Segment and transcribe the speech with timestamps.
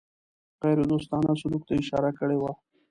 [0.63, 2.51] غیردوستانه سلوک ته اشاره کړې وه.